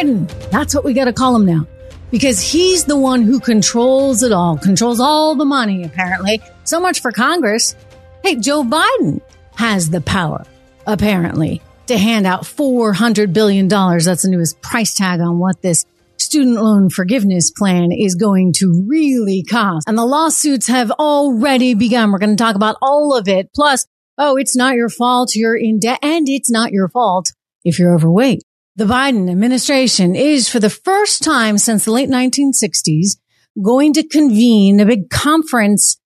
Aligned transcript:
Biden. 0.00 0.50
That's 0.50 0.74
what 0.74 0.84
we 0.84 0.94
got 0.94 1.04
to 1.04 1.12
call 1.12 1.36
him 1.36 1.46
now 1.46 1.66
because 2.10 2.40
he's 2.40 2.84
the 2.84 2.96
one 2.96 3.22
who 3.22 3.38
controls 3.38 4.22
it 4.22 4.32
all, 4.32 4.58
controls 4.58 4.98
all 4.98 5.34
the 5.34 5.44
money, 5.44 5.84
apparently. 5.84 6.40
So 6.64 6.80
much 6.80 7.00
for 7.00 7.12
Congress. 7.12 7.76
Hey, 8.24 8.36
Joe 8.36 8.64
Biden 8.64 9.20
has 9.56 9.90
the 9.90 10.00
power, 10.00 10.44
apparently, 10.86 11.62
to 11.86 11.98
hand 11.98 12.26
out 12.26 12.42
$400 12.42 13.32
billion. 13.32 13.68
That's 13.68 14.22
the 14.22 14.30
newest 14.30 14.60
price 14.62 14.94
tag 14.94 15.20
on 15.20 15.38
what 15.38 15.62
this 15.62 15.84
student 16.18 16.56
loan 16.56 16.90
forgiveness 16.90 17.50
plan 17.50 17.92
is 17.92 18.14
going 18.14 18.52
to 18.54 18.84
really 18.86 19.42
cost. 19.42 19.88
And 19.88 19.96
the 19.96 20.04
lawsuits 20.04 20.66
have 20.68 20.90
already 20.92 21.74
begun. 21.74 22.10
We're 22.10 22.18
going 22.18 22.36
to 22.36 22.42
talk 22.42 22.56
about 22.56 22.76
all 22.82 23.16
of 23.16 23.28
it. 23.28 23.50
Plus, 23.54 23.86
oh, 24.18 24.36
it's 24.36 24.56
not 24.56 24.74
your 24.74 24.88
fault. 24.88 25.34
You're 25.34 25.56
in 25.56 25.78
debt 25.78 25.98
and 26.02 26.28
it's 26.28 26.50
not 26.50 26.72
your 26.72 26.88
fault 26.88 27.32
if 27.64 27.78
you're 27.78 27.94
overweight. 27.94 28.42
The 28.80 28.86
Biden 28.86 29.30
administration 29.30 30.16
is 30.16 30.48
for 30.48 30.58
the 30.58 30.70
first 30.70 31.22
time 31.22 31.58
since 31.58 31.84
the 31.84 31.92
late 31.92 32.08
1960s 32.08 33.18
going 33.62 33.92
to 33.92 34.08
convene 34.08 34.80
a 34.80 34.86
big 34.86 35.10
conference 35.10 36.00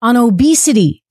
on 0.00 0.16
obesity. 0.16 1.02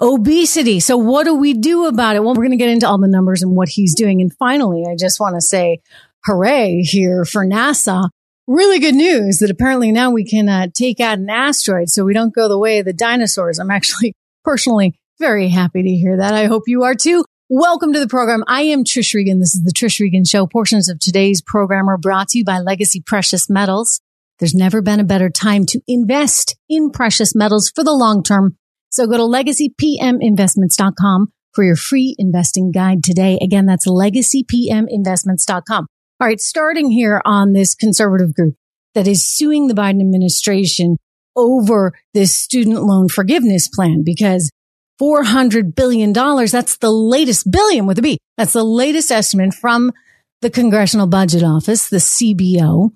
Obesity. 0.00 0.80
So 0.80 0.96
what 0.96 1.22
do 1.22 1.36
we 1.36 1.54
do 1.54 1.86
about 1.86 2.16
it? 2.16 2.24
Well, 2.24 2.34
we're 2.34 2.42
going 2.42 2.50
to 2.50 2.56
get 2.56 2.68
into 2.68 2.88
all 2.88 2.98
the 2.98 3.06
numbers 3.06 3.42
and 3.42 3.54
what 3.54 3.68
he's 3.68 3.94
doing. 3.94 4.20
And 4.20 4.34
finally, 4.40 4.86
I 4.90 4.96
just 4.98 5.20
want 5.20 5.36
to 5.36 5.40
say 5.40 5.82
hooray 6.24 6.80
here 6.80 7.24
for 7.24 7.46
NASA. 7.46 8.08
Really 8.48 8.80
good 8.80 8.96
news 8.96 9.38
that 9.38 9.52
apparently 9.52 9.92
now 9.92 10.10
we 10.10 10.24
can 10.24 10.48
uh, 10.48 10.66
take 10.74 10.98
out 10.98 11.20
an 11.20 11.30
asteroid 11.30 11.90
so 11.90 12.04
we 12.04 12.12
don't 12.12 12.34
go 12.34 12.48
the 12.48 12.58
way 12.58 12.80
of 12.80 12.86
the 12.86 12.92
dinosaurs. 12.92 13.60
I'm 13.60 13.70
actually 13.70 14.14
personally 14.42 14.98
very 15.20 15.48
happy 15.48 15.84
to 15.84 15.90
hear 15.90 16.16
that. 16.16 16.34
I 16.34 16.46
hope 16.46 16.64
you 16.66 16.82
are 16.82 16.96
too. 16.96 17.24
Welcome 17.52 17.92
to 17.94 17.98
the 17.98 18.06
program. 18.06 18.44
I 18.46 18.62
am 18.62 18.84
Trish 18.84 19.12
Regan. 19.12 19.40
This 19.40 19.56
is 19.56 19.64
the 19.64 19.72
Trish 19.72 19.98
Regan 19.98 20.24
Show. 20.24 20.46
Portions 20.46 20.88
of 20.88 21.00
today's 21.00 21.42
program 21.42 21.90
are 21.90 21.98
brought 21.98 22.28
to 22.28 22.38
you 22.38 22.44
by 22.44 22.60
Legacy 22.60 23.02
Precious 23.04 23.50
Metals. 23.50 24.00
There's 24.38 24.54
never 24.54 24.80
been 24.80 25.00
a 25.00 25.04
better 25.04 25.28
time 25.28 25.66
to 25.66 25.80
invest 25.88 26.56
in 26.68 26.92
precious 26.92 27.34
metals 27.34 27.72
for 27.74 27.82
the 27.82 27.90
long 27.90 28.22
term. 28.22 28.56
So 28.90 29.08
go 29.08 29.16
to 29.16 29.24
legacypminvestments.com 29.24 31.32
for 31.52 31.64
your 31.64 31.74
free 31.74 32.14
investing 32.20 32.70
guide 32.70 33.02
today. 33.02 33.36
Again, 33.42 33.66
that's 33.66 33.88
legacypminvestments.com. 33.88 35.86
All 36.20 36.28
right. 36.28 36.40
Starting 36.40 36.92
here 36.92 37.20
on 37.24 37.52
this 37.52 37.74
conservative 37.74 38.32
group 38.32 38.54
that 38.94 39.08
is 39.08 39.26
suing 39.26 39.66
the 39.66 39.74
Biden 39.74 40.00
administration 40.00 40.98
over 41.34 41.94
this 42.14 42.32
student 42.32 42.84
loan 42.84 43.08
forgiveness 43.08 43.66
plan 43.66 44.04
because 44.04 44.52
$400 45.00 45.74
billion. 45.74 46.12
That's 46.12 46.76
the 46.76 46.90
latest 46.90 47.50
billion 47.50 47.86
with 47.86 47.98
a 47.98 48.02
B. 48.02 48.18
That's 48.36 48.52
the 48.52 48.64
latest 48.64 49.10
estimate 49.10 49.54
from 49.54 49.92
the 50.42 50.50
Congressional 50.50 51.06
Budget 51.06 51.42
Office, 51.42 51.88
the 51.88 51.96
CBO. 51.96 52.90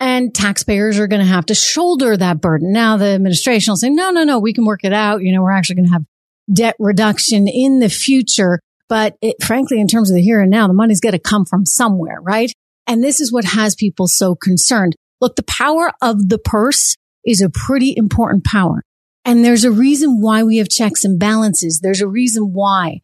And 0.00 0.34
taxpayers 0.34 0.98
are 0.98 1.08
going 1.08 1.20
to 1.20 1.26
have 1.26 1.46
to 1.46 1.54
shoulder 1.54 2.16
that 2.16 2.40
burden. 2.40 2.72
Now 2.72 2.96
the 2.96 3.06
administration 3.06 3.72
will 3.72 3.76
say, 3.76 3.90
no, 3.90 4.10
no, 4.10 4.24
no, 4.24 4.38
we 4.38 4.52
can 4.52 4.64
work 4.64 4.84
it 4.84 4.92
out. 4.92 5.22
You 5.22 5.32
know, 5.32 5.42
we're 5.42 5.50
actually 5.50 5.76
going 5.76 5.86
to 5.86 5.92
have 5.92 6.04
debt 6.52 6.76
reduction 6.78 7.48
in 7.48 7.80
the 7.80 7.88
future. 7.88 8.60
But 8.88 9.16
it, 9.20 9.42
frankly, 9.42 9.80
in 9.80 9.88
terms 9.88 10.10
of 10.10 10.14
the 10.14 10.22
here 10.22 10.40
and 10.40 10.50
now, 10.50 10.66
the 10.66 10.72
money's 10.72 11.00
got 11.00 11.10
to 11.10 11.18
come 11.18 11.44
from 11.44 11.66
somewhere, 11.66 12.20
right? 12.22 12.52
And 12.86 13.02
this 13.02 13.20
is 13.20 13.32
what 13.32 13.44
has 13.44 13.74
people 13.74 14.06
so 14.06 14.34
concerned. 14.34 14.94
Look, 15.20 15.36
the 15.36 15.42
power 15.42 15.92
of 16.00 16.28
the 16.28 16.38
purse 16.38 16.94
is 17.26 17.42
a 17.42 17.50
pretty 17.50 17.92
important 17.96 18.44
power. 18.44 18.82
And 19.28 19.44
there's 19.44 19.64
a 19.64 19.70
reason 19.70 20.22
why 20.22 20.42
we 20.42 20.56
have 20.56 20.70
checks 20.70 21.04
and 21.04 21.20
balances. 21.20 21.80
There's 21.80 22.00
a 22.00 22.08
reason 22.08 22.54
why 22.54 23.02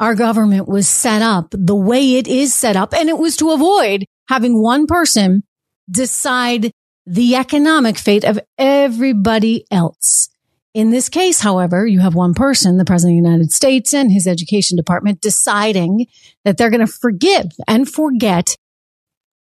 our 0.00 0.16
government 0.16 0.66
was 0.66 0.88
set 0.88 1.22
up 1.22 1.46
the 1.52 1.76
way 1.76 2.16
it 2.16 2.26
is 2.26 2.52
set 2.52 2.74
up. 2.74 2.92
And 2.92 3.08
it 3.08 3.18
was 3.18 3.36
to 3.36 3.52
avoid 3.52 4.04
having 4.28 4.60
one 4.60 4.88
person 4.88 5.44
decide 5.88 6.72
the 7.06 7.36
economic 7.36 7.98
fate 7.98 8.24
of 8.24 8.40
everybody 8.58 9.64
else. 9.70 10.28
In 10.74 10.90
this 10.90 11.08
case, 11.08 11.42
however, 11.42 11.86
you 11.86 12.00
have 12.00 12.16
one 12.16 12.34
person, 12.34 12.76
the 12.76 12.84
president 12.84 13.16
of 13.16 13.22
the 13.22 13.28
United 13.28 13.52
States 13.52 13.94
and 13.94 14.10
his 14.10 14.26
education 14.26 14.76
department 14.76 15.20
deciding 15.20 16.06
that 16.44 16.58
they're 16.58 16.68
going 16.68 16.84
to 16.84 16.92
forgive 16.92 17.52
and 17.68 17.88
forget 17.88 18.56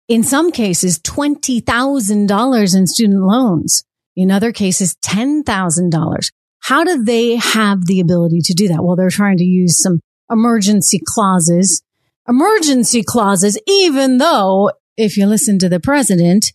in 0.09 0.23
some 0.23 0.51
cases 0.51 0.99
$20,000 0.99 2.75
in 2.75 2.87
student 2.87 3.23
loans 3.23 3.85
in 4.15 4.31
other 4.31 4.51
cases, 4.51 4.95
$10,000. 5.03 6.31
How 6.59 6.83
do 6.83 7.03
they 7.03 7.37
have 7.37 7.85
the 7.85 7.99
ability 7.99 8.41
to 8.43 8.53
do 8.53 8.67
that? 8.67 8.83
Well, 8.83 8.95
they're 8.95 9.09
trying 9.09 9.37
to 9.37 9.43
use 9.43 9.81
some 9.81 9.99
emergency 10.29 11.01
clauses, 11.05 11.81
emergency 12.27 13.03
clauses, 13.03 13.57
even 13.67 14.17
though 14.17 14.71
if 14.97 15.17
you 15.17 15.25
listen 15.25 15.59
to 15.59 15.69
the 15.69 15.79
president, 15.79 16.53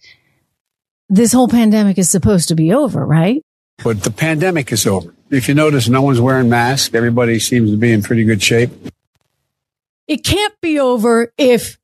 this 1.09 1.33
whole 1.33 1.49
pandemic 1.49 1.99
is 1.99 2.11
supposed 2.11 2.49
to 2.49 2.55
be 2.55 2.73
over, 2.73 3.05
right? 3.05 3.43
But 3.83 4.03
the 4.03 4.11
pandemic 4.11 4.73
is 4.73 4.87
over. 4.87 5.15
If 5.31 5.49
you 5.49 5.55
notice, 5.55 5.89
no 5.89 6.03
one's 6.03 6.21
wearing 6.21 6.49
masks. 6.49 6.95
Everybody 6.95 7.39
seems 7.39 7.71
to 7.71 7.77
be 7.77 7.93
in 7.93 8.03
pretty 8.03 8.25
good 8.25 8.43
shape. 8.43 8.71
It 10.07 10.25
can't 10.25 10.55
be 10.61 10.79
over 10.79 11.33
if 11.37 11.79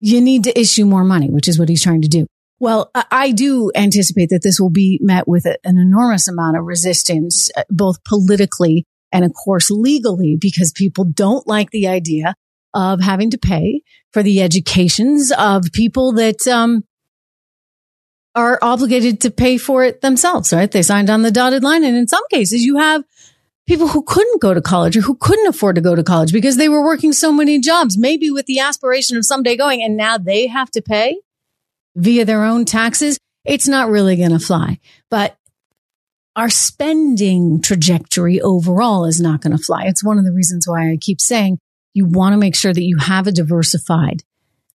you 0.00 0.20
need 0.20 0.44
to 0.44 0.58
issue 0.58 0.84
more 0.84 1.04
money, 1.04 1.30
which 1.30 1.48
is 1.48 1.58
what 1.58 1.68
he's 1.68 1.82
trying 1.82 2.02
to 2.02 2.08
do. 2.08 2.26
Well, 2.58 2.90
I 2.94 3.32
do 3.32 3.70
anticipate 3.74 4.30
that 4.30 4.42
this 4.42 4.58
will 4.58 4.70
be 4.70 4.98
met 5.02 5.28
with 5.28 5.44
an 5.46 5.78
enormous 5.78 6.26
amount 6.26 6.56
of 6.56 6.64
resistance, 6.64 7.50
uh, 7.56 7.64
both 7.68 8.02
politically 8.04 8.86
and 9.12 9.24
of 9.24 9.32
course 9.34 9.70
legally, 9.70 10.36
because 10.40 10.72
people 10.72 11.04
don't 11.04 11.46
like 11.46 11.70
the 11.70 11.86
idea 11.86 12.34
of 12.74 13.00
having 13.00 13.30
to 13.30 13.38
pay 13.38 13.82
for 14.12 14.22
the 14.22 14.42
educations 14.42 15.32
of 15.32 15.64
people 15.72 16.12
that, 16.12 16.46
um, 16.48 16.82
are 18.34 18.58
obligated 18.60 19.20
to 19.22 19.30
pay 19.30 19.56
for 19.56 19.84
it 19.84 20.00
themselves, 20.02 20.52
right? 20.52 20.70
They 20.70 20.82
signed 20.82 21.08
on 21.08 21.22
the 21.22 21.30
dotted 21.30 21.62
line. 21.62 21.84
And 21.84 21.96
in 21.96 22.06
some 22.06 22.24
cases, 22.30 22.64
you 22.64 22.76
have 22.76 23.02
people 23.66 23.88
who 23.88 24.02
couldn't 24.02 24.42
go 24.42 24.52
to 24.52 24.60
college 24.60 24.96
or 24.96 25.00
who 25.00 25.16
couldn't 25.16 25.46
afford 25.46 25.76
to 25.76 25.80
go 25.80 25.94
to 25.94 26.04
college 26.04 26.32
because 26.32 26.56
they 26.56 26.68
were 26.68 26.84
working 26.84 27.12
so 27.12 27.32
many 27.32 27.58
jobs, 27.58 27.96
maybe 27.96 28.30
with 28.30 28.44
the 28.46 28.60
aspiration 28.60 29.16
of 29.16 29.24
someday 29.24 29.56
going, 29.56 29.82
and 29.82 29.96
now 29.96 30.18
they 30.18 30.46
have 30.46 30.70
to 30.72 30.82
pay 30.82 31.16
via 31.96 32.24
their 32.24 32.44
own 32.44 32.64
taxes, 32.64 33.18
it's 33.44 33.66
not 33.66 33.88
really 33.88 34.16
going 34.16 34.30
to 34.30 34.38
fly. 34.38 34.78
But 35.10 35.36
our 36.36 36.50
spending 36.50 37.62
trajectory 37.62 38.40
overall 38.40 39.06
is 39.06 39.20
not 39.20 39.40
going 39.40 39.56
to 39.56 39.62
fly. 39.62 39.84
It's 39.86 40.04
one 40.04 40.18
of 40.18 40.24
the 40.24 40.32
reasons 40.32 40.68
why 40.68 40.90
I 40.90 40.98
keep 41.00 41.20
saying 41.20 41.58
you 41.94 42.04
want 42.04 42.34
to 42.34 42.38
make 42.38 42.54
sure 42.54 42.74
that 42.74 42.82
you 42.82 42.98
have 42.98 43.26
a 43.26 43.32
diversified 43.32 44.22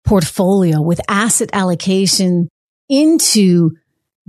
portfolio 0.05 0.83
with 0.83 1.01
asset 1.09 1.49
allocation 1.55 2.49
into 2.89 3.71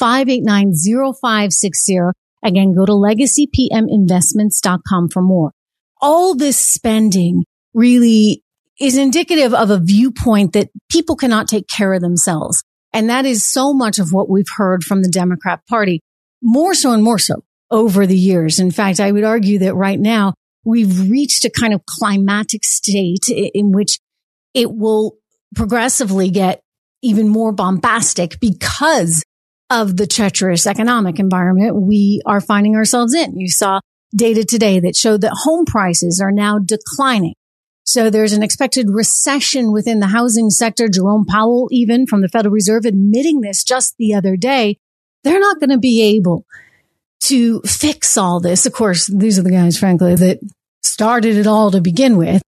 1-866-589-0560. 0.00 2.12
Again, 2.44 2.74
go 2.74 2.84
to 2.86 2.92
LegacyPMInvestments.com 2.92 5.08
for 5.10 5.22
more. 5.22 5.52
All 6.00 6.34
this 6.34 6.58
spending 6.58 7.44
really 7.74 8.42
is 8.80 8.96
indicative 8.96 9.54
of 9.54 9.70
a 9.70 9.78
viewpoint 9.78 10.54
that 10.54 10.70
people 10.90 11.16
cannot 11.16 11.48
take 11.48 11.68
care 11.68 11.92
of 11.92 12.00
themselves. 12.00 12.64
And 12.96 13.10
that 13.10 13.26
is 13.26 13.44
so 13.44 13.74
much 13.74 13.98
of 13.98 14.10
what 14.10 14.30
we've 14.30 14.48
heard 14.56 14.82
from 14.82 15.02
the 15.02 15.10
Democrat 15.10 15.60
party, 15.68 16.00
more 16.42 16.72
so 16.72 16.92
and 16.92 17.04
more 17.04 17.18
so 17.18 17.44
over 17.70 18.06
the 18.06 18.16
years. 18.16 18.58
In 18.58 18.70
fact, 18.70 19.00
I 19.00 19.12
would 19.12 19.22
argue 19.22 19.58
that 19.58 19.74
right 19.74 20.00
now 20.00 20.32
we've 20.64 21.10
reached 21.10 21.44
a 21.44 21.50
kind 21.50 21.74
of 21.74 21.84
climatic 21.84 22.64
state 22.64 23.28
in 23.28 23.70
which 23.72 23.98
it 24.54 24.72
will 24.72 25.18
progressively 25.54 26.30
get 26.30 26.62
even 27.02 27.28
more 27.28 27.52
bombastic 27.52 28.40
because 28.40 29.22
of 29.68 29.98
the 29.98 30.06
treacherous 30.06 30.66
economic 30.66 31.18
environment 31.18 31.76
we 31.78 32.22
are 32.24 32.40
finding 32.40 32.76
ourselves 32.76 33.12
in. 33.12 33.38
You 33.38 33.50
saw 33.50 33.80
data 34.16 34.42
today 34.42 34.80
that 34.80 34.96
showed 34.96 35.20
that 35.20 35.34
home 35.42 35.66
prices 35.66 36.18
are 36.18 36.32
now 36.32 36.58
declining. 36.58 37.34
So 37.86 38.10
there's 38.10 38.32
an 38.32 38.42
expected 38.42 38.90
recession 38.90 39.72
within 39.72 40.00
the 40.00 40.08
housing 40.08 40.50
sector. 40.50 40.88
Jerome 40.88 41.24
Powell, 41.24 41.68
even 41.70 42.06
from 42.06 42.20
the 42.20 42.28
Federal 42.28 42.52
Reserve, 42.52 42.84
admitting 42.84 43.40
this 43.40 43.62
just 43.62 43.94
the 43.96 44.12
other 44.12 44.36
day. 44.36 44.78
They're 45.22 45.40
not 45.40 45.60
going 45.60 45.70
to 45.70 45.78
be 45.78 46.02
able 46.16 46.44
to 47.20 47.60
fix 47.62 48.16
all 48.16 48.40
this. 48.40 48.66
Of 48.66 48.72
course, 48.72 49.06
these 49.06 49.38
are 49.38 49.42
the 49.42 49.52
guys, 49.52 49.78
frankly, 49.78 50.16
that 50.16 50.40
started 50.82 51.36
it 51.36 51.46
all 51.46 51.70
to 51.70 51.80
begin 51.80 52.16
with. 52.16 52.42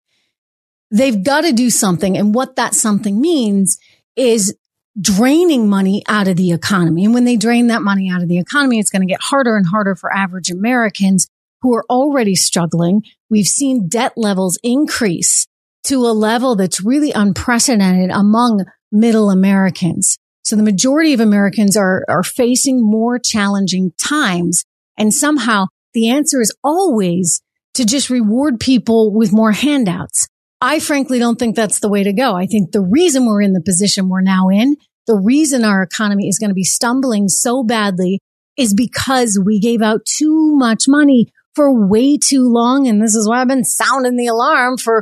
They've 0.89 1.23
got 1.23 1.41
to 1.41 1.53
do 1.53 1.69
something. 1.69 2.17
And 2.17 2.33
what 2.33 2.55
that 2.55 2.73
something 2.73 3.21
means 3.21 3.77
is 4.15 4.57
draining 4.99 5.69
money 5.69 6.03
out 6.07 6.27
of 6.27 6.37
the 6.37 6.51
economy. 6.51 7.05
And 7.05 7.13
when 7.13 7.25
they 7.25 7.37
drain 7.37 7.67
that 7.67 7.83
money 7.83 8.09
out 8.09 8.23
of 8.23 8.27
the 8.27 8.39
economy, 8.39 8.79
it's 8.79 8.89
going 8.89 9.07
to 9.07 9.11
get 9.11 9.21
harder 9.21 9.55
and 9.55 9.67
harder 9.67 9.95
for 9.95 10.11
average 10.11 10.49
Americans 10.49 11.27
who 11.61 11.75
are 11.75 11.85
already 11.89 12.35
struggling. 12.35 13.03
We've 13.29 13.47
seen 13.47 13.87
debt 13.87 14.13
levels 14.15 14.57
increase 14.63 15.47
to 15.85 16.05
a 16.05 16.13
level 16.13 16.55
that's 16.55 16.83
really 16.83 17.11
unprecedented 17.11 18.09
among 18.09 18.65
middle 18.91 19.29
Americans. 19.29 20.17
So 20.43 20.55
the 20.55 20.63
majority 20.63 21.13
of 21.13 21.19
Americans 21.19 21.75
are, 21.75 22.05
are 22.07 22.23
facing 22.23 22.81
more 22.81 23.19
challenging 23.19 23.91
times. 23.97 24.63
And 24.97 25.13
somehow 25.13 25.65
the 25.93 26.09
answer 26.09 26.41
is 26.41 26.55
always 26.63 27.41
to 27.73 27.85
just 27.85 28.09
reward 28.09 28.59
people 28.59 29.13
with 29.13 29.33
more 29.33 29.51
handouts. 29.51 30.27
I 30.59 30.79
frankly 30.79 31.19
don't 31.19 31.37
think 31.37 31.55
that's 31.55 31.79
the 31.79 31.89
way 31.89 32.03
to 32.03 32.13
go. 32.13 32.35
I 32.35 32.47
think 32.47 32.71
the 32.71 32.81
reason 32.81 33.25
we're 33.25 33.41
in 33.41 33.53
the 33.53 33.61
position 33.61 34.09
we're 34.09 34.21
now 34.21 34.49
in, 34.49 34.77
the 35.05 35.17
reason 35.17 35.63
our 35.63 35.83
economy 35.83 36.27
is 36.27 36.39
going 36.39 36.49
to 36.49 36.55
be 36.55 36.63
stumbling 36.63 37.27
so 37.27 37.63
badly 37.63 38.19
is 38.57 38.73
because 38.73 39.39
we 39.43 39.59
gave 39.59 39.81
out 39.81 40.05
too 40.05 40.55
much 40.55 40.85
money 40.87 41.31
for 41.57 41.87
way 41.87 42.19
too 42.19 42.47
long. 42.47 42.87
And 42.87 43.01
this 43.01 43.15
is 43.15 43.27
why 43.27 43.41
I've 43.41 43.47
been 43.47 43.63
sounding 43.63 44.15
the 44.15 44.27
alarm 44.27 44.77
for 44.77 45.01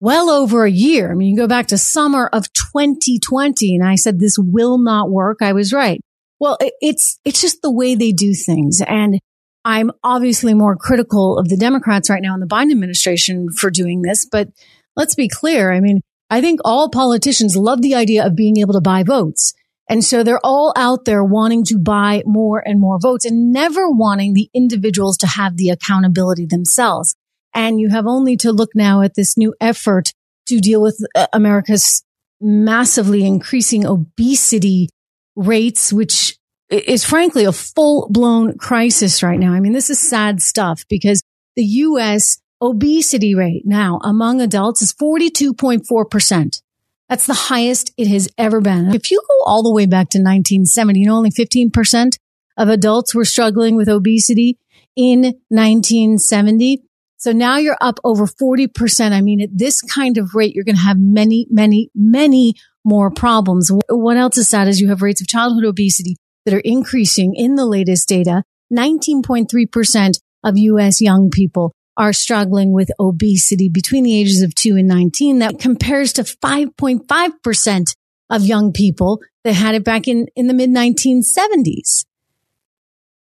well 0.00 0.30
over 0.30 0.64
a 0.64 0.70
year. 0.70 1.12
I 1.12 1.14
mean, 1.14 1.28
you 1.28 1.36
go 1.36 1.46
back 1.46 1.68
to 1.68 1.78
summer 1.78 2.26
of 2.32 2.50
2020 2.54 3.76
and 3.76 3.86
I 3.86 3.94
said, 3.94 4.18
this 4.18 4.38
will 4.38 4.78
not 4.78 5.10
work. 5.10 5.38
I 5.42 5.52
was 5.52 5.74
right. 5.74 6.00
Well, 6.40 6.56
it's, 6.80 7.20
it's 7.24 7.40
just 7.40 7.60
the 7.60 7.70
way 7.70 7.94
they 7.94 8.12
do 8.12 8.32
things. 8.32 8.82
And 8.86 9.20
I'm 9.64 9.90
obviously 10.02 10.54
more 10.54 10.74
critical 10.74 11.38
of 11.38 11.48
the 11.48 11.56
Democrats 11.56 12.08
right 12.08 12.22
now 12.22 12.34
in 12.34 12.40
the 12.40 12.46
Biden 12.46 12.70
administration 12.70 13.50
for 13.50 13.70
doing 13.70 14.02
this, 14.02 14.26
but 14.26 14.48
let's 14.96 15.14
be 15.14 15.28
clear. 15.28 15.70
I 15.70 15.80
mean, 15.80 16.00
I 16.30 16.40
think 16.40 16.60
all 16.64 16.88
politicians 16.88 17.56
love 17.56 17.82
the 17.82 17.94
idea 17.94 18.26
of 18.26 18.34
being 18.34 18.56
able 18.56 18.72
to 18.72 18.80
buy 18.80 19.02
votes. 19.02 19.52
And 19.88 20.04
so 20.04 20.22
they're 20.22 20.40
all 20.42 20.72
out 20.76 21.04
there 21.04 21.22
wanting 21.22 21.64
to 21.64 21.78
buy 21.78 22.22
more 22.24 22.62
and 22.66 22.80
more 22.80 22.98
votes 22.98 23.24
and 23.24 23.52
never 23.52 23.88
wanting 23.88 24.32
the 24.32 24.48
individuals 24.54 25.16
to 25.18 25.26
have 25.26 25.56
the 25.56 25.68
accountability 25.68 26.46
themselves. 26.46 27.14
And 27.52 27.78
you 27.78 27.90
have 27.90 28.06
only 28.06 28.36
to 28.38 28.52
look 28.52 28.70
now 28.74 29.02
at 29.02 29.14
this 29.14 29.36
new 29.36 29.54
effort 29.60 30.12
to 30.46 30.58
deal 30.58 30.82
with 30.82 31.04
uh, 31.14 31.26
America's 31.32 32.02
massively 32.40 33.24
increasing 33.24 33.86
obesity 33.86 34.88
rates, 35.36 35.92
which 35.92 36.36
is 36.70 37.04
frankly 37.04 37.44
a 37.44 37.52
full 37.52 38.08
blown 38.10 38.56
crisis 38.58 39.22
right 39.22 39.38
now. 39.38 39.52
I 39.52 39.60
mean, 39.60 39.72
this 39.72 39.90
is 39.90 40.00
sad 40.00 40.40
stuff 40.40 40.84
because 40.88 41.22
the 41.56 41.64
U.S. 41.64 42.38
obesity 42.60 43.34
rate 43.34 43.62
now 43.64 44.00
among 44.02 44.40
adults 44.40 44.82
is 44.82 44.92
42.4%. 44.94 46.60
That's 47.08 47.26
the 47.26 47.34
highest 47.34 47.92
it 47.96 48.08
has 48.08 48.28
ever 48.38 48.60
been. 48.60 48.94
If 48.94 49.10
you 49.10 49.20
go 49.20 49.44
all 49.44 49.62
the 49.62 49.72
way 49.72 49.86
back 49.86 50.08
to 50.10 50.18
1970, 50.18 51.00
you 51.00 51.06
know, 51.06 51.16
only 51.16 51.30
15% 51.30 52.18
of 52.56 52.68
adults 52.68 53.14
were 53.14 53.24
struggling 53.24 53.76
with 53.76 53.88
obesity 53.88 54.58
in 54.96 55.22
1970. 55.48 56.82
So 57.18 57.32
now 57.32 57.56
you're 57.56 57.76
up 57.80 57.98
over 58.04 58.26
40%. 58.26 59.12
I 59.12 59.20
mean, 59.20 59.40
at 59.40 59.50
this 59.52 59.82
kind 59.82 60.18
of 60.18 60.34
rate, 60.34 60.54
you're 60.54 60.64
going 60.64 60.76
to 60.76 60.82
have 60.82 60.98
many, 60.98 61.46
many, 61.50 61.90
many 61.94 62.54
more 62.84 63.10
problems. 63.10 63.70
What 63.88 64.16
else 64.16 64.38
is 64.38 64.48
sad 64.48 64.68
is 64.68 64.80
you 64.80 64.88
have 64.88 65.02
rates 65.02 65.20
of 65.20 65.28
childhood 65.28 65.64
obesity 65.64 66.16
that 66.44 66.54
are 66.54 66.62
increasing 66.64 67.34
in 67.34 67.54
the 67.54 67.66
latest 67.66 68.08
data. 68.08 68.44
19.3% 68.72 70.20
of 70.44 70.58
U.S. 70.58 71.00
young 71.00 71.30
people 71.30 71.72
are 71.96 72.12
struggling 72.12 72.72
with 72.72 72.90
obesity 72.98 73.68
between 73.68 74.04
the 74.04 74.18
ages 74.18 74.42
of 74.42 74.54
2 74.54 74.76
and 74.76 74.88
19. 74.88 75.38
That 75.38 75.58
compares 75.58 76.12
to 76.14 76.22
5.5% 76.22 77.96
of 78.30 78.44
young 78.44 78.72
people 78.72 79.20
that 79.44 79.52
had 79.52 79.74
it 79.74 79.84
back 79.84 80.08
in, 80.08 80.26
in 80.34 80.46
the 80.46 80.54
mid 80.54 80.70
1970s. 80.70 82.04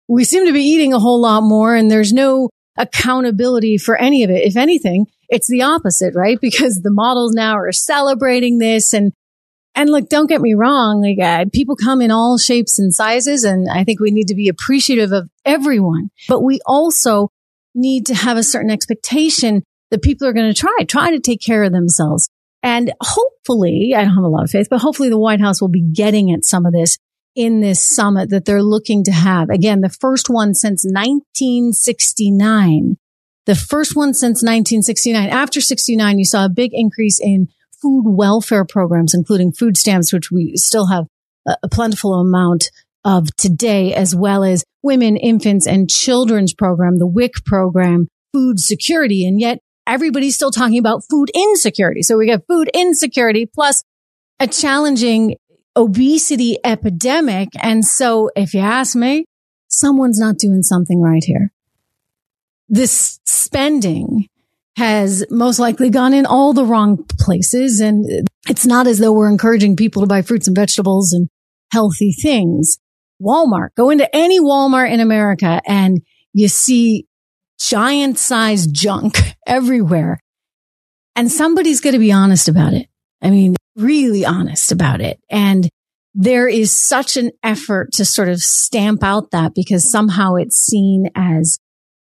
We 0.08 0.24
seem 0.24 0.46
to 0.46 0.54
be 0.54 0.64
eating 0.64 0.94
a 0.94 1.00
whole 1.00 1.22
lot 1.22 1.42
more 1.42 1.76
and 1.76 1.92
there's 1.92 2.14
no 2.14 2.50
accountability 2.78 3.78
for 3.78 3.98
any 3.98 4.24
of 4.24 4.30
it. 4.30 4.44
If 4.44 4.56
anything, 4.56 5.08
it's 5.30 5.48
the 5.48 5.64
opposite, 5.64 6.16
right? 6.16 6.40
Because 6.40 6.82
the 6.82 6.92
models 6.92 7.34
now 7.34 7.58
are 7.58 7.72
celebrating 7.72 8.60
this 8.60 8.94
and 8.94 9.12
and 9.76 9.92
look, 9.92 10.10
don't 10.10 10.26
get 10.26 10.42
me 10.42 10.56
wrong. 10.56 11.04
Like 11.04 11.20
uh, 11.20 11.46
people 11.54 11.76
come 11.76 12.02
in 12.02 12.10
all 12.10 12.40
shapes 12.40 12.80
and 12.80 12.92
sizes. 12.92 13.44
And 13.44 13.70
I 13.70 13.84
think 13.84 14.00
we 14.00 14.10
need 14.10 14.30
to 14.30 14.36
be 14.36 14.48
appreciative 14.48 15.12
of 15.12 15.30
everyone, 15.46 16.10
but 16.28 16.42
we 16.42 16.60
also 16.66 17.30
need 17.78 18.06
to 18.08 18.16
have 18.16 18.38
a 18.38 18.44
certain 18.44 18.72
expectation 18.72 19.64
that 19.92 20.02
people 20.02 20.28
are 20.28 20.34
going 20.34 20.54
to 20.54 20.60
try, 20.60 20.76
try 20.88 21.12
to 21.12 21.20
take 21.20 21.42
care 21.42 21.64
of 21.64 21.72
themselves. 21.72 22.30
And 22.64 22.92
hopefully, 23.02 23.94
I 23.96 24.04
don't 24.04 24.16
have 24.16 24.24
a 24.24 24.28
lot 24.28 24.44
of 24.44 24.50
faith, 24.50 24.68
but 24.70 24.82
hopefully 24.82 25.10
the 25.10 25.20
White 25.20 25.40
House 25.40 25.62
will 25.62 25.70
be 25.70 25.88
getting 25.94 26.32
at 26.32 26.44
some 26.44 26.66
of 26.66 26.74
this 26.74 26.98
in 27.36 27.62
this 27.62 27.80
summit 27.80 28.32
that 28.32 28.46
they're 28.46 28.64
looking 28.64 29.04
to 29.04 29.12
have. 29.12 29.50
Again, 29.50 29.82
the 29.82 29.90
first 29.90 30.30
one 30.30 30.56
since 30.56 30.84
1969. 30.84 32.98
The 33.46 33.56
first 33.56 33.96
one 33.96 34.14
since 34.14 34.44
1969. 34.44 35.30
After 35.30 35.62
69, 35.62 36.18
you 36.18 36.26
saw 36.26 36.46
a 36.46 36.50
big 36.50 36.72
increase 36.74 37.22
in 37.22 37.48
food 37.82 38.04
welfare 38.06 38.66
programs, 38.66 39.14
including 39.14 39.54
food 39.54 39.78
stamps, 39.78 40.12
which 40.12 40.32
we 40.32 40.58
still 40.58 40.88
have 40.88 41.06
a 41.46 41.70
plentiful 41.70 42.16
amount 42.16 42.72
of 43.04 43.28
today, 43.38 43.94
as 43.94 44.16
well 44.16 44.44
as 44.44 44.64
women, 44.84 45.18
infants, 45.18 45.68
and 45.68 45.90
children's 45.90 46.54
program, 46.54 46.98
the 46.98 47.08
WIC 47.08 47.46
program, 47.46 48.08
food 48.34 48.60
security. 48.60 49.26
And 49.26 49.40
yet 49.40 49.60
everybody's 49.86 50.36
still 50.36 50.52
talking 50.52 50.78
about 50.78 51.04
food 51.10 51.30
insecurity. 51.34 52.04
So 52.04 52.18
we 52.18 52.28
got 52.28 52.46
food 52.48 52.70
insecurity 52.74 53.46
plus 53.46 53.84
a 54.40 54.48
challenging 54.48 55.38
obesity 55.76 56.58
epidemic. 56.64 57.50
And 57.62 57.86
so 57.86 58.30
if 58.36 58.54
you 58.54 58.60
ask 58.60 58.96
me, 58.96 59.26
someone's 59.70 60.20
not 60.20 60.38
doing 60.38 60.64
something 60.64 61.02
right 61.02 61.24
here. 61.24 61.52
This 62.70 63.20
spending 63.26 64.28
has 64.76 65.26
most 65.30 65.58
likely 65.58 65.90
gone 65.90 66.14
in 66.14 66.26
all 66.26 66.54
the 66.54 66.66
wrong 66.66 67.04
places. 67.20 67.80
And 67.80 68.28
it's 68.48 68.66
not 68.66 68.86
as 68.86 69.00
though 69.00 69.12
we're 69.12 69.30
encouraging 69.30 69.76
people 69.76 70.02
to 70.02 70.08
buy 70.08 70.22
fruits 70.22 70.48
and 70.48 70.56
vegetables 70.56 71.14
and 71.14 71.30
healthy 71.72 72.12
things. 72.12 72.78
Walmart. 73.22 73.70
Go 73.76 73.90
into 73.90 74.08
any 74.16 74.40
Walmart 74.40 74.92
in 74.92 75.00
America 75.00 75.62
and 75.66 76.02
you 76.34 76.48
see 76.48 77.08
giant 77.60 78.18
sized 78.18 78.74
junk 78.74 79.18
everywhere. 79.48 80.20
And 81.16 81.32
somebody's 81.32 81.82
going 81.82 81.94
to 81.94 82.00
be 82.00 82.12
honest 82.12 82.48
about 82.48 82.74
it. 82.74 82.88
I 83.22 83.32
mean, 83.32 83.56
really 83.76 84.26
honest 84.26 84.72
about 84.72 85.02
it. 85.02 85.20
And 85.32 85.68
there 86.14 86.48
is 86.48 86.76
such 86.76 87.18
an 87.18 87.32
effort 87.44 87.92
to 87.94 88.06
sort 88.06 88.30
of 88.30 88.40
stamp 88.40 89.04
out 89.04 89.32
that 89.32 89.54
because 89.56 89.90
somehow 89.90 90.36
it's 90.36 90.58
seen 90.58 91.10
as 91.16 91.58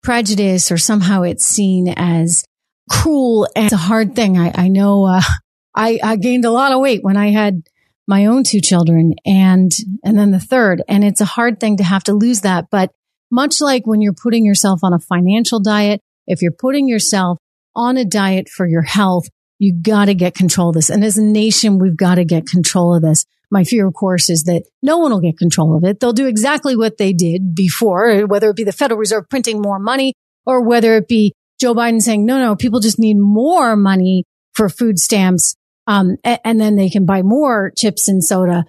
prejudice 0.02 0.70
or 0.70 0.78
somehow 0.78 1.22
it's 1.22 1.44
seen 1.44 1.88
as 1.96 2.44
cruel. 2.90 3.48
And 3.54 3.66
it's 3.66 3.74
a 3.74 3.76
hard 3.76 4.14
thing. 4.14 4.38
I, 4.38 4.52
I 4.54 4.68
know, 4.68 5.04
uh, 5.04 5.22
I, 5.74 6.00
I 6.02 6.16
gained 6.16 6.44
a 6.44 6.50
lot 6.50 6.72
of 6.72 6.80
weight 6.80 7.00
when 7.02 7.16
I 7.16 7.30
had 7.30 7.62
my 8.08 8.26
own 8.26 8.42
two 8.42 8.60
children 8.60 9.12
and, 9.24 9.70
and 10.02 10.18
then 10.18 10.30
the 10.30 10.40
third. 10.40 10.82
And 10.88 11.04
it's 11.04 11.20
a 11.20 11.26
hard 11.26 11.60
thing 11.60 11.76
to 11.76 11.84
have 11.84 12.02
to 12.04 12.14
lose 12.14 12.40
that. 12.40 12.70
But 12.70 12.90
much 13.30 13.60
like 13.60 13.86
when 13.86 14.00
you're 14.00 14.14
putting 14.14 14.46
yourself 14.46 14.80
on 14.82 14.94
a 14.94 14.98
financial 14.98 15.60
diet, 15.60 16.00
if 16.26 16.40
you're 16.40 16.50
putting 16.50 16.88
yourself 16.88 17.38
on 17.76 17.98
a 17.98 18.04
diet 18.04 18.48
for 18.48 18.66
your 18.66 18.82
health, 18.82 19.28
you 19.58 19.74
got 19.74 20.06
to 20.06 20.14
get 20.14 20.34
control 20.34 20.70
of 20.70 20.74
this. 20.74 20.88
And 20.88 21.04
as 21.04 21.18
a 21.18 21.22
nation, 21.22 21.78
we've 21.78 21.96
got 21.96 22.14
to 22.14 22.24
get 22.24 22.46
control 22.46 22.96
of 22.96 23.02
this. 23.02 23.24
My 23.50 23.64
fear, 23.64 23.86
of 23.86 23.94
course, 23.94 24.30
is 24.30 24.44
that 24.44 24.64
no 24.82 24.98
one 24.98 25.10
will 25.10 25.20
get 25.20 25.38
control 25.38 25.76
of 25.76 25.84
it. 25.84 26.00
They'll 26.00 26.12
do 26.12 26.26
exactly 26.26 26.76
what 26.76 26.98
they 26.98 27.12
did 27.12 27.54
before, 27.54 28.26
whether 28.26 28.50
it 28.50 28.56
be 28.56 28.64
the 28.64 28.72
Federal 28.72 28.98
Reserve 28.98 29.28
printing 29.28 29.60
more 29.60 29.78
money 29.78 30.14
or 30.46 30.66
whether 30.66 30.96
it 30.96 31.08
be 31.08 31.34
Joe 31.60 31.74
Biden 31.74 32.00
saying, 32.00 32.24
no, 32.24 32.38
no, 32.38 32.56
people 32.56 32.80
just 32.80 32.98
need 32.98 33.16
more 33.18 33.76
money 33.76 34.24
for 34.54 34.68
food 34.68 34.98
stamps. 34.98 35.54
Um, 35.88 36.16
and, 36.22 36.38
and 36.44 36.60
then 36.60 36.76
they 36.76 36.90
can 36.90 37.06
buy 37.06 37.22
more 37.22 37.72
chips 37.76 38.08
and 38.08 38.22
soda. 38.22 38.64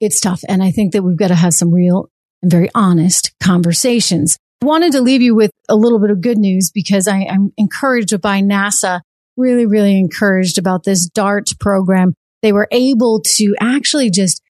It's 0.00 0.20
tough. 0.20 0.42
And 0.48 0.62
I 0.62 0.72
think 0.72 0.92
that 0.92 1.02
we've 1.02 1.16
got 1.16 1.28
to 1.28 1.36
have 1.36 1.54
some 1.54 1.72
real 1.72 2.08
and 2.40 2.50
very 2.50 2.70
honest 2.74 3.32
conversations. 3.40 4.36
Wanted 4.62 4.92
to 4.92 5.00
leave 5.00 5.22
you 5.22 5.34
with 5.34 5.50
a 5.68 5.76
little 5.76 6.00
bit 6.00 6.10
of 6.10 6.20
good 6.20 6.38
news 6.38 6.70
because 6.72 7.06
I, 7.06 7.18
am 7.20 7.52
encouraged 7.56 8.20
by 8.20 8.40
NASA, 8.40 9.00
really, 9.36 9.66
really 9.66 9.98
encouraged 9.98 10.58
about 10.58 10.84
this 10.84 11.06
DART 11.06 11.50
program. 11.60 12.14
They 12.42 12.52
were 12.52 12.68
able 12.72 13.20
to 13.36 13.54
actually 13.60 14.10
just 14.10 14.42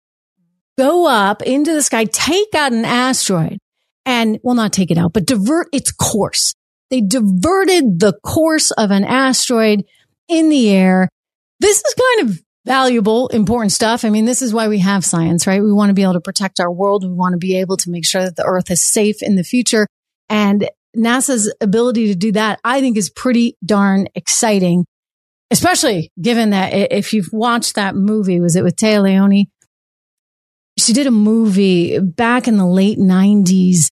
go 0.78 1.06
up 1.06 1.42
into 1.42 1.74
the 1.74 1.82
sky, 1.82 2.04
take 2.04 2.54
out 2.54 2.72
an 2.72 2.84
asteroid 2.84 3.58
and, 4.06 4.38
well, 4.42 4.54
not 4.54 4.72
take 4.72 4.90
it 4.90 4.98
out, 4.98 5.12
but 5.12 5.26
divert 5.26 5.68
its 5.72 5.92
course. 5.92 6.54
They 6.90 7.00
diverted 7.00 8.00
the 8.00 8.18
course 8.22 8.70
of 8.70 8.90
an 8.90 9.04
asteroid 9.04 9.84
in 10.28 10.50
the 10.50 10.70
air. 10.70 11.08
This 11.62 11.76
is 11.76 11.94
kind 11.94 12.28
of 12.28 12.42
valuable, 12.66 13.28
important 13.28 13.70
stuff. 13.70 14.04
I 14.04 14.10
mean, 14.10 14.24
this 14.24 14.42
is 14.42 14.52
why 14.52 14.66
we 14.66 14.80
have 14.80 15.04
science, 15.04 15.46
right? 15.46 15.62
We 15.62 15.72
want 15.72 15.90
to 15.90 15.94
be 15.94 16.02
able 16.02 16.14
to 16.14 16.20
protect 16.20 16.58
our 16.58 16.72
world. 16.72 17.04
We 17.04 17.14
want 17.14 17.34
to 17.34 17.38
be 17.38 17.56
able 17.58 17.76
to 17.76 17.90
make 17.90 18.04
sure 18.04 18.24
that 18.24 18.34
the 18.34 18.44
earth 18.44 18.68
is 18.72 18.82
safe 18.82 19.22
in 19.22 19.36
the 19.36 19.44
future. 19.44 19.86
And 20.28 20.68
NASA's 20.96 21.54
ability 21.60 22.08
to 22.08 22.16
do 22.16 22.32
that, 22.32 22.58
I 22.64 22.80
think 22.80 22.96
is 22.96 23.10
pretty 23.10 23.56
darn 23.64 24.08
exciting, 24.16 24.86
especially 25.52 26.10
given 26.20 26.50
that 26.50 26.72
if 26.72 27.12
you've 27.12 27.32
watched 27.32 27.76
that 27.76 27.94
movie, 27.94 28.40
was 28.40 28.56
it 28.56 28.64
with 28.64 28.74
Téa 28.74 29.00
Leoni? 29.00 29.48
She 30.80 30.92
did 30.92 31.06
a 31.06 31.12
movie 31.12 32.00
back 32.00 32.48
in 32.48 32.56
the 32.56 32.66
late 32.66 32.98
nineties 32.98 33.88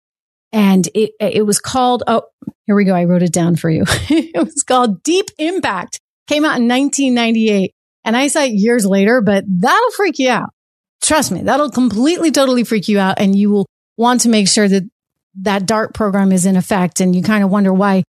and 0.50 0.89
it, 0.93 1.12
it 1.21 1.47
was 1.47 1.61
called, 1.61 2.03
oh, 2.09 2.23
here 2.67 2.75
we 2.75 2.85
go. 2.85 2.97
I 2.97 3.05
wrote 3.05 3.23
it 3.23 3.33
down 3.33 3.55
for 3.55 3.71
you. 3.71 3.85
it 3.87 4.45
was 4.45 4.65
called 4.65 5.05
Deep 5.05 5.27
Impact. 5.39 6.00
Came 6.30 6.44
out 6.44 6.60
in 6.60 6.68
1998. 6.68 7.72
And 8.04 8.16
I 8.16 8.28
saw 8.28 8.44
it 8.44 8.52
years 8.52 8.87
later, 8.87 9.20
but 9.20 9.42
that'll 9.49 9.90
freak 9.90 10.20
you 10.20 10.30
out. 10.30 10.50
Trust 11.02 11.32
me, 11.32 11.42
that'll 11.42 11.70
completely, 11.70 12.30
totally 12.30 12.62
freak 12.62 12.87
you 12.87 13.00
out. 13.00 13.18
And 13.18 13.34
you 13.34 13.50
will 13.50 13.66
want 13.96 14.20
to 14.20 14.28
make 14.28 14.46
sure 14.46 14.68
that 14.68 14.84
that 15.42 15.66
DART 15.66 15.92
program 15.92 16.30
is 16.30 16.46
in 16.46 16.54
effect. 16.54 17.00
And 17.00 17.16
you 17.16 17.25
kind 17.25 17.42
of 17.42 17.50
wonder 17.50 17.72
why 17.72 18.04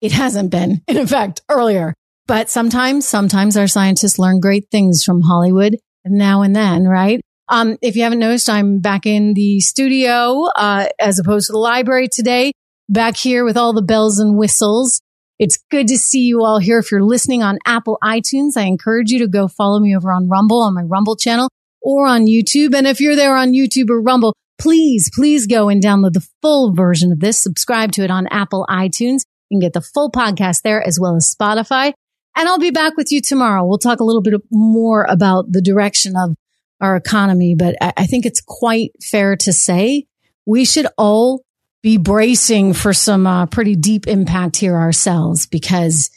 it 0.00 0.12
hasn't 0.12 0.50
been 0.50 0.80
in 0.88 0.96
effect 0.96 1.42
earlier. 1.50 1.92
But 2.26 2.48
sometimes, 2.48 3.06
sometimes 3.06 3.58
our 3.58 3.68
scientists 3.68 4.18
learn 4.18 4.40
great 4.40 4.68
things 4.70 5.04
from 5.04 5.20
Hollywood 5.20 5.76
now 6.06 6.40
and 6.40 6.56
then, 6.56 6.88
right? 6.88 7.20
Um, 7.50 7.76
if 7.82 7.96
you 7.96 8.04
haven't 8.04 8.20
noticed, 8.20 8.48
I'm 8.48 8.80
back 8.80 9.04
in 9.04 9.34
the 9.34 9.60
studio, 9.60 10.46
uh, 10.56 10.86
as 10.98 11.18
opposed 11.18 11.48
to 11.48 11.52
the 11.52 11.58
library 11.58 12.08
today, 12.08 12.52
back 12.88 13.14
here 13.14 13.44
with 13.44 13.58
all 13.58 13.74
the 13.74 13.82
bells 13.82 14.18
and 14.20 14.38
whistles. 14.38 15.02
It's 15.42 15.58
good 15.72 15.88
to 15.88 15.98
see 15.98 16.20
you 16.20 16.44
all 16.44 16.60
here. 16.60 16.78
If 16.78 16.92
you're 16.92 17.02
listening 17.02 17.42
on 17.42 17.58
Apple 17.66 17.98
iTunes, 18.00 18.56
I 18.56 18.62
encourage 18.62 19.10
you 19.10 19.18
to 19.18 19.26
go 19.26 19.48
follow 19.48 19.80
me 19.80 19.96
over 19.96 20.12
on 20.12 20.28
Rumble 20.28 20.62
on 20.62 20.72
my 20.72 20.82
Rumble 20.82 21.16
channel 21.16 21.50
or 21.82 22.06
on 22.06 22.26
YouTube. 22.26 22.76
And 22.76 22.86
if 22.86 23.00
you're 23.00 23.16
there 23.16 23.34
on 23.34 23.50
YouTube 23.50 23.90
or 23.90 24.00
Rumble, 24.00 24.36
please, 24.60 25.10
please 25.12 25.48
go 25.48 25.68
and 25.68 25.82
download 25.82 26.12
the 26.12 26.24
full 26.42 26.72
version 26.72 27.10
of 27.10 27.18
this. 27.18 27.42
Subscribe 27.42 27.90
to 27.90 28.04
it 28.04 28.10
on 28.12 28.28
Apple 28.28 28.64
iTunes. 28.70 29.22
You 29.50 29.56
can 29.56 29.58
get 29.58 29.72
the 29.72 29.80
full 29.80 30.12
podcast 30.12 30.62
there 30.62 30.80
as 30.80 31.00
well 31.00 31.16
as 31.16 31.34
Spotify. 31.36 31.92
And 32.36 32.48
I'll 32.48 32.60
be 32.60 32.70
back 32.70 32.96
with 32.96 33.10
you 33.10 33.20
tomorrow. 33.20 33.66
We'll 33.66 33.78
talk 33.78 33.98
a 33.98 34.04
little 34.04 34.22
bit 34.22 34.40
more 34.52 35.08
about 35.10 35.50
the 35.50 35.60
direction 35.60 36.14
of 36.16 36.36
our 36.80 36.94
economy, 36.94 37.56
but 37.56 37.74
I 37.80 38.06
think 38.06 38.26
it's 38.26 38.40
quite 38.40 38.92
fair 39.02 39.34
to 39.38 39.52
say 39.52 40.04
we 40.46 40.64
should 40.64 40.86
all 40.96 41.42
be 41.82 41.96
bracing 41.96 42.74
for 42.74 42.92
some 42.92 43.26
uh, 43.26 43.46
pretty 43.46 43.74
deep 43.74 44.06
impact 44.06 44.56
here 44.56 44.76
ourselves 44.76 45.46
because 45.46 46.10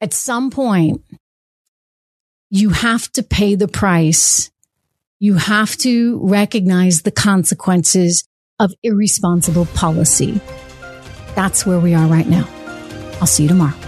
at 0.00 0.14
some 0.14 0.50
point 0.50 1.02
you 2.50 2.70
have 2.70 3.10
to 3.12 3.22
pay 3.22 3.54
the 3.56 3.68
price. 3.68 4.50
You 5.18 5.34
have 5.34 5.76
to 5.78 6.20
recognize 6.22 7.02
the 7.02 7.10
consequences 7.10 8.26
of 8.60 8.72
irresponsible 8.82 9.66
policy. 9.66 10.40
That's 11.34 11.66
where 11.66 11.80
we 11.80 11.94
are 11.94 12.06
right 12.06 12.28
now. 12.28 12.48
I'll 13.20 13.26
see 13.26 13.44
you 13.44 13.48
tomorrow. 13.48 13.87